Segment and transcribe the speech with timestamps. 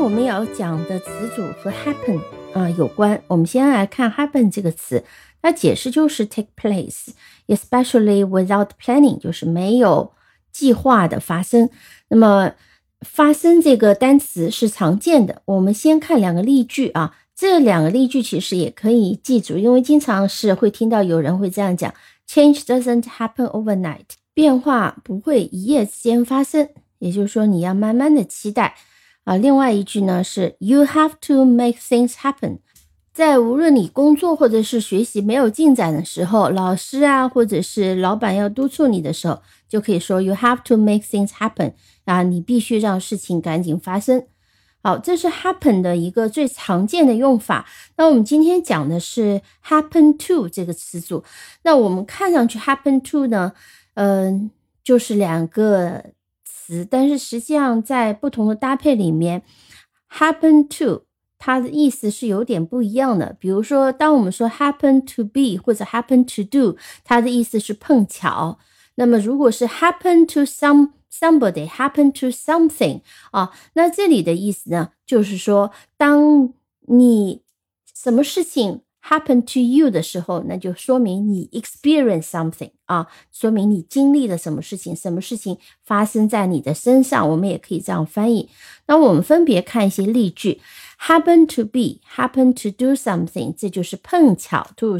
[0.00, 2.18] 我们要讲的词组和 happen
[2.54, 3.22] 啊、有关。
[3.28, 5.04] 我们先来看 happen 这个词，
[5.42, 10.12] 它解释就是 take place，especially without planning，就是没有
[10.50, 11.68] 计划的发生。
[12.08, 12.52] 那么
[13.02, 15.42] 发生这个单词是常见的。
[15.44, 21.92] 我们先看两个例句啊，这两个例句其实也可以记住，因为经常是会听到有人会这样讲
[22.26, 26.68] ：change doesn't happen overnight，变化不会一夜之间发生。
[26.98, 28.74] 也就是说，你要慢慢的期待
[29.30, 29.36] 啊。
[29.36, 32.58] 另外一句呢是 You have to make things happen，
[33.12, 44.26] 在无论你工作或者是学习没有进展的时候，老师啊或者是老板要督促你的时候，就可以说 You have to make things happen 啊，你必须让事情赶紧发生。
[44.82, 47.66] 好，这是 happen 的一个最常见的用法。
[47.96, 51.22] 那我们今天讲的是 happen to 这个词组。
[51.62, 53.52] 那我们看上去 happen to 呢，
[53.94, 54.50] 嗯、
[54.82, 56.02] 就是两个。
[56.90, 59.42] 但是实际上在不同的搭配里面
[60.10, 61.04] ，happen to
[61.38, 63.36] 它的意思是有点不一样的。
[63.40, 68.58] 比如说，当我们说 happen to be 或者 happen to do，它的意思是碰巧。
[68.96, 76.52] 那么如果是 happen to some somebody，happen to something 啊，那这里的意思呢，就是说当
[76.88, 77.42] 你
[77.94, 88.48] 什么事情 happen to you 的时候，那就说明你 experience something 啊，说明你经历了什么事情，什么事情发生在你的身上，我们也可以这样翻译。
[88.86, 90.60] 那我们分别看一些例句
[91.00, 94.98] ：happen to be，happen to do something，这就是碰巧 to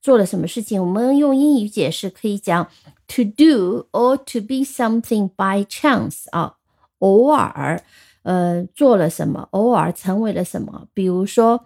[0.00, 0.80] 做了什么事情。
[0.80, 2.68] 我们用英语解释可以讲
[3.06, 6.56] to do or to be something by chance 啊，
[6.98, 7.82] 偶尔
[8.22, 10.86] 呃做了什么，偶尔成为了什么。
[10.92, 11.64] 比如说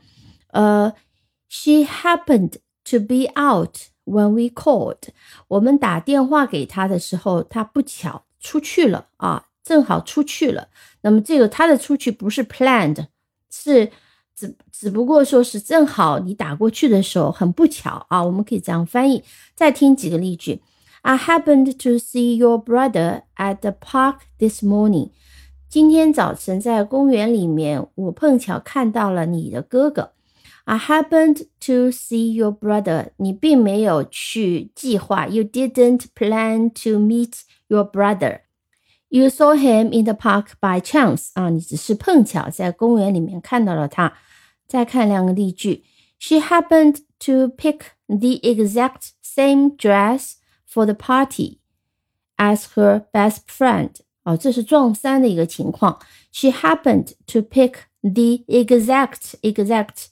[0.53, 0.93] 呃。
[1.55, 2.55] She happened
[2.87, 5.11] to be out when we called。
[5.49, 10.69] 我们打电话给她的时候，她不巧出去了啊，正好出去了。
[11.03, 13.09] 那么这个她的出去不是 planned，
[13.51, 13.93] 是
[14.35, 18.25] 只只不过说是正好你打过去的时候很不巧啊。
[18.25, 19.23] 我们可以这样翻译。
[19.55, 20.63] 再听几个例句
[21.03, 25.11] ：I happened to see your brother at the park this morning。
[25.69, 30.13] 今天早晨在公园里面，我碰巧看到了你的哥哥。
[30.66, 33.12] I happened to see your brother。
[33.18, 41.30] 你并没有去计划，You didn't plan to meet your brother。You saw him in the park by chance。
[41.34, 44.14] 啊，你只是碰巧在公园里面看到了他。
[44.68, 45.86] 再看两个例句，
[46.20, 50.34] She happened to pick the exact same dress
[50.70, 51.60] for the party
[52.36, 53.92] as her best friend。
[54.24, 56.00] 哦，这是撞衫的一个情况。
[56.34, 60.08] She happened to pick the exact exact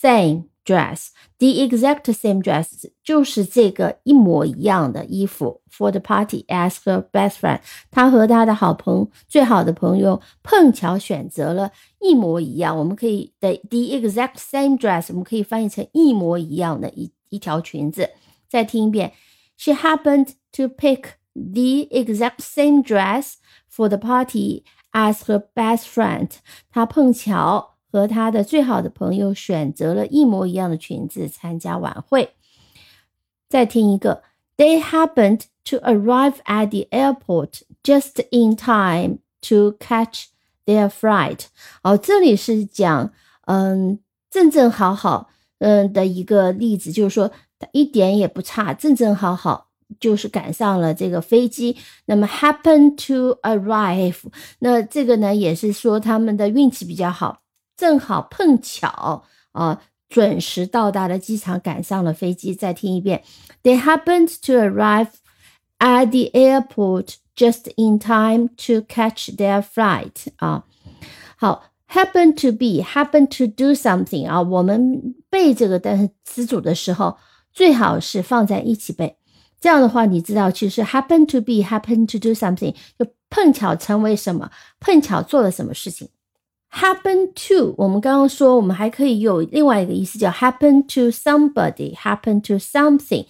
[0.00, 2.66] Same dress, the exact same dress
[3.02, 5.62] 就是这个一模一样的衣服。
[5.70, 12.76] For the party, as her best friend，她和她的好朋最好的朋友碰巧选择了一模一样。
[12.76, 18.10] 我们可以的 the exact same dress，我们可以翻译成一模一样的一一条裙子。
[18.48, 19.12] 再听一遍，
[19.56, 23.34] She happened to pick the exact same dress
[23.70, 26.30] for the party as her best friend。
[26.70, 27.69] 她碰巧。
[27.91, 32.33] 和他的最好的朋友选择了一模一样的裙子参加晚会。
[33.49, 34.23] 再听一个
[34.55, 40.27] ，They happened to arrive at the airport just in time to catch
[40.65, 41.47] their flight。
[41.83, 43.11] 哦，这里是讲，
[43.45, 43.99] 嗯，
[44.29, 47.29] 正正好好，嗯的一个例子，就是说
[47.73, 49.67] 一点也不差，正正好好，
[49.99, 51.75] 就是赶上了这个飞机。
[52.05, 54.21] 那么 happen to arrive，
[54.59, 57.40] 那这个呢，也是说他们的运气比较好。
[57.81, 62.53] 正好碰巧啊，准时到达了机场，赶上了飞机。
[62.53, 63.23] 再听一遍
[63.63, 65.07] ，They happened to arrive
[65.79, 70.27] at the airport just in time to catch their flight。
[70.35, 70.65] 啊，
[71.35, 74.29] 好，happen to be，happen to do something。
[74.29, 77.17] 啊，我们背这个单词组的时候，
[77.51, 79.17] 最好是放在一起背。
[79.59, 86.07] 这样的话，你知道，其实 happen to be，happen to do something，就碰巧成为什么，碰巧做了什么事情。
[86.71, 93.25] Happen to，我们刚刚说，我们还可以有另外一个意思，叫 happen to somebody，happen to something。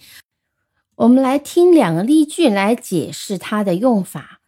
[0.94, 4.40] 我们来听两个例句来解释它的用法。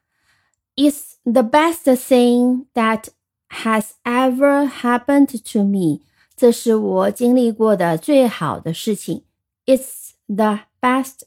[0.76, 3.08] It's the best thing that
[3.48, 6.00] has ever happened to me。
[6.36, 9.24] 这是我经历过的最好的事情。
[9.66, 11.22] It's the best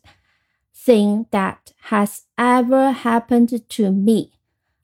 [0.76, 1.58] thing that
[1.90, 4.30] has ever happened to me。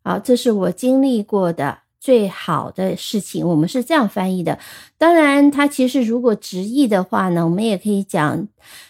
[0.04, 1.83] 好，这是我经历过的。
[2.04, 4.60] 最好的事情，我们是这样翻译的。
[4.98, 8.46] 当然，它其实如果直译的话呢，我们也可以讲，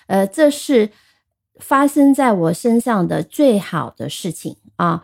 [0.07, 0.89] 呃，这是
[1.59, 5.03] 发生在我身上的最好的事情啊。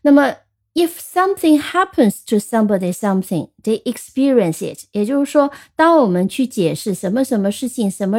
[0.00, 0.36] 那么
[0.72, 4.86] If something happens to somebody, something they experience it。
[4.92, 8.18] 也就是说，当我们去解释什么什么事情什么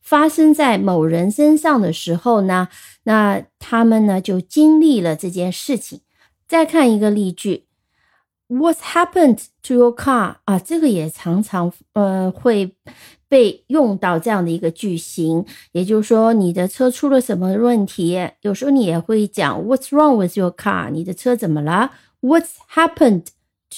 [0.00, 2.68] 发生在某人身上的时候呢，
[3.04, 6.00] 那他们呢就经历了这件事情。
[6.48, 7.66] 再看一个例句
[8.50, 10.34] What's happened to your car？
[10.44, 12.74] 啊，这个也常常呃会
[13.28, 18.28] 被用到这样的一个句型，也就是说你的车出了什么问题？
[18.40, 20.90] 有时候你也会讲 What's wrong with your car？
[20.90, 21.92] 你的车怎么了
[22.22, 23.26] ？What's happened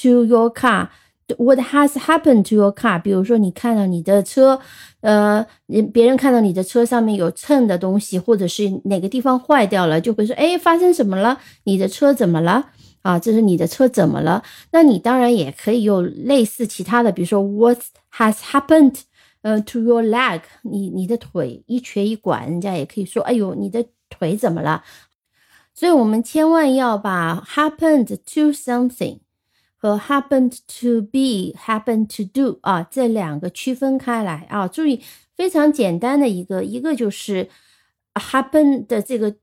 [0.00, 2.98] to your car？What has happened to your car？
[3.02, 4.58] 比如说你看到你的车，
[5.02, 5.46] 呃，
[5.92, 11.38] 别人看到你的车上面有蹭的东西，或者是哪个地方坏掉了，就会说，哎，发生什么了？
[11.64, 12.70] 你的车怎么了？
[13.02, 14.42] 啊，这是你的车怎么了？
[14.70, 17.80] 那你当然也可以用类似其他的，比如说 What
[18.12, 19.02] has happened？
[19.42, 24.84] 呃，to your leg，你你的腿一瘸一拐，人家也可以说，哎呦，你的腿怎么了？
[25.74, 29.18] 所以，我们千万要把 happened to something
[29.76, 34.68] 和 happened to be、happened to do 啊这两个区分开来啊。
[34.68, 35.02] 注意，
[35.34, 37.48] 非常简单的一个，一个就是
[38.14, 39.34] happen 的这个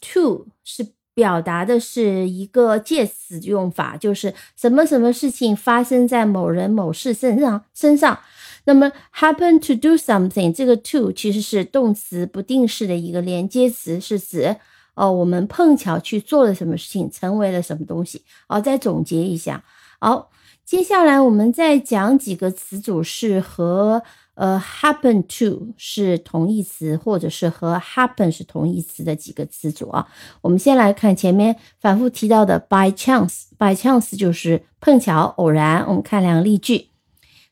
[0.00, 8.18] to 是表达的是一个介词用法，就是什么什么事情发生在某人某事身上身上。
[8.66, 14.56] 那么，happen to do something，这个 to 其实是动词不定式的一个连接词，是指
[14.94, 18.22] 哦，我们碰巧去做了什么事情，成为了什么东西。
[18.48, 19.62] 好，再总结一下。
[20.00, 20.30] 好，
[20.64, 24.02] 接下来我们再讲几个词组是和
[24.34, 30.06] 呃 happen to 是同义词，或者是和 happen 是同义词的几个词组啊。
[30.40, 35.84] 我们先来看前面反复提到的 by chance，by chance 就是碰巧、偶然。
[35.86, 36.88] 我们看两个例句。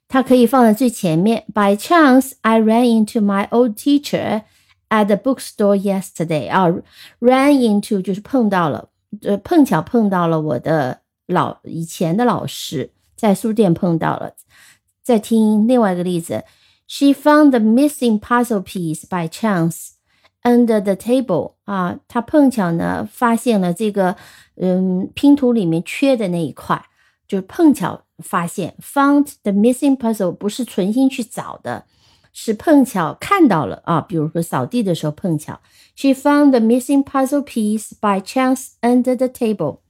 [0.09, 1.47] 它可以放在最前面。
[1.55, 4.43] By chance, I ran into my old teacher
[4.91, 6.51] at the bookstore yesterday.
[6.51, 6.69] 啊
[7.19, 8.91] ，ran into 就是碰到了，
[9.23, 14.35] 呃，碰巧碰到了我的老以前的老师，在书店碰到了。
[15.03, 16.45] 再听另外一个例子
[16.92, 19.92] ，She found the missing puzzle piece by chance
[20.44, 21.54] under the table.
[21.66, 24.16] 啊，她碰巧呢发现了这个
[24.56, 26.84] 嗯拼图里面缺的那一块，
[27.28, 28.04] 就是碰巧。
[28.24, 31.86] 发现 found the missing puzzle 不是存心去找的，
[32.34, 34.02] 是碰巧看到了啊。
[34.02, 35.62] 比如说扫地的时候碰巧，
[35.96, 39.82] she found the missing puzzle piece by chance under the table。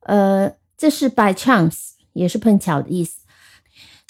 [0.00, 3.19] 呃，这是 by chance，也是碰巧的意思。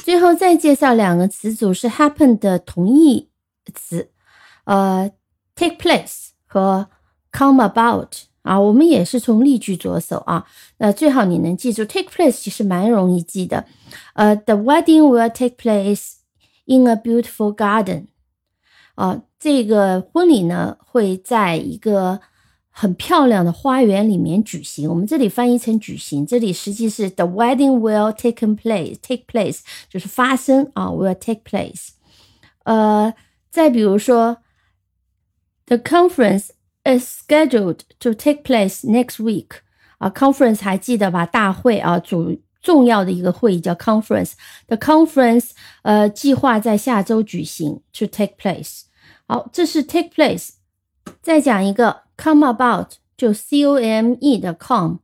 [0.04, 3.30] 最后再介绍两个词组是 happen 的同义
[3.74, 4.10] 词，
[4.66, 5.12] 呃
[5.56, 6.90] ，take place 和
[7.32, 8.14] come about。
[8.44, 10.48] 啊，我们也是从例句着手啊。
[10.78, 13.66] 那最好你能记住，take place 其实蛮容易记的。
[14.16, 16.14] 呃，the wedding will take place
[16.66, 18.08] in a beautiful garden。
[18.96, 22.20] 啊，这个婚礼呢会在一个
[22.72, 24.90] 很漂亮的花园里面举行。
[24.90, 28.98] 我们这里翻译成举行，这里实际是 the wedding will take place。
[29.02, 31.90] take place 就是发生啊，will take place。
[32.64, 33.14] 呃，
[33.50, 34.38] 再比如说
[35.66, 36.50] ，the conference。
[36.84, 39.50] is scheduled to take place next week
[40.00, 41.28] 啊，conference 还记得吧？
[41.28, 44.32] 大会啊，主重要的一个会议叫 conference。
[44.66, 45.52] The conference
[45.84, 48.86] 呃计划在下周举行，to take place。
[49.28, 50.54] 好，这是 take place。
[51.22, 54.99] 再讲一个 come about，就 c o m e 的 come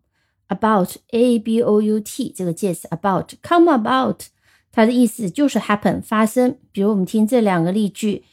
[0.49, 4.27] about a b o u t 这个介词 about come about，
[4.71, 6.59] 它的意思就是 happen 发生。
[6.73, 8.25] 比如我们听这两个例句。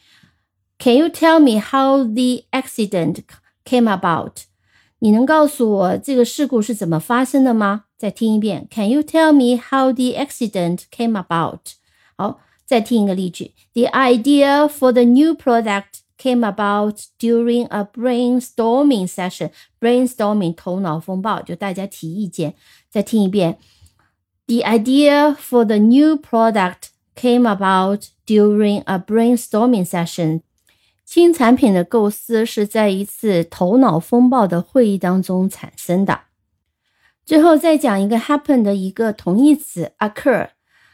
[0.78, 3.18] Can you tell me how the accident
[3.66, 4.44] came about？
[5.00, 7.84] 你能告诉我这个事故是怎么发生的吗？
[7.98, 8.66] 再听一遍。
[8.70, 11.58] Can you tell me how the accident came about？
[12.16, 13.52] 好，再听一个例句。
[13.74, 19.51] The idea for the new product Came about during a brainstorming session.
[19.79, 22.55] Brainstorming 头脑风暴，就大家提意见。
[22.89, 23.57] 再听一遍。
[24.47, 30.41] The idea for the new product came about during a brainstorming session.
[31.03, 36.21] 新产品的构思是在一次头脑风暴的会议当中产生的。
[37.23, 40.49] 最后再讲一个 happen 的一个同义词 occur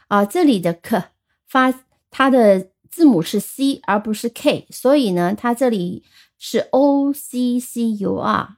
[0.08, 1.04] 啊，这里的 k
[1.46, 1.72] 发
[2.10, 6.04] 它的字母是 c 而不是 k，所以呢，它这里
[6.38, 8.56] 是 o c c u r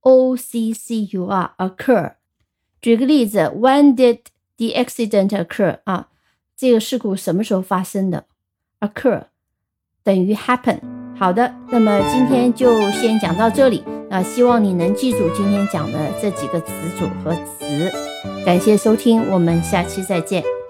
[0.00, 2.14] o c c u r occur。
[2.80, 4.20] 举个例子，When did
[4.56, 5.80] the accident occur？
[5.84, 6.08] 啊，
[6.56, 8.26] 这个事故什么时候发生的
[8.80, 9.24] ？occur。
[10.04, 10.78] 等于 happen。
[11.16, 13.82] 好的，那么今天就先讲到这里。
[14.08, 17.90] 那希望你能记住今天讲的这几个词组和词。
[18.44, 20.61] 感谢收听，我们下期再见。